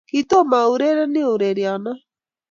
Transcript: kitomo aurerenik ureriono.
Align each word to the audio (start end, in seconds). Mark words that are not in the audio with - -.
kitomo 0.09 0.55
aurerenik 0.63 1.25
ureriono. 1.33 1.91